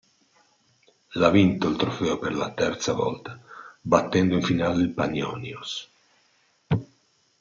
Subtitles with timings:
[1.19, 3.39] L' ha vinto il trofeo per la terza volta,
[3.79, 5.87] battendo in finale il Panionios.